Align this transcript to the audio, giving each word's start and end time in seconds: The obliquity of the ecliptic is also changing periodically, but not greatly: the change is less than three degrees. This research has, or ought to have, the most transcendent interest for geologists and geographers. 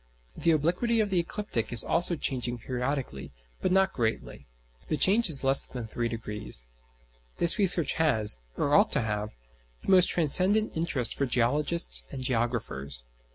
The 0.35 0.49
obliquity 0.49 0.99
of 0.99 1.11
the 1.11 1.19
ecliptic 1.19 1.71
is 1.71 1.83
also 1.83 2.15
changing 2.15 2.57
periodically, 2.57 3.31
but 3.61 3.71
not 3.71 3.93
greatly: 3.93 4.47
the 4.87 4.97
change 4.97 5.29
is 5.29 5.43
less 5.43 5.67
than 5.67 5.85
three 5.85 6.07
degrees. 6.09 6.67
This 7.37 7.59
research 7.59 7.93
has, 8.01 8.39
or 8.57 8.73
ought 8.73 8.91
to 8.93 9.01
have, 9.01 9.37
the 9.83 9.91
most 9.91 10.09
transcendent 10.09 10.75
interest 10.75 11.13
for 11.13 11.27
geologists 11.27 12.07
and 12.11 12.23
geographers. 12.23 13.03